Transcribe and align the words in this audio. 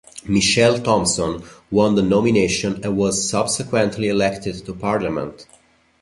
Michelle 0.25 0.79
Thomson 0.81 1.43
won 1.69 1.93
the 1.93 2.01
nomination 2.01 2.83
and 2.83 2.97
was 2.97 3.29
subsequently 3.29 4.09
elected 4.09 4.65
to 4.65 4.73
parliament. 4.73 5.45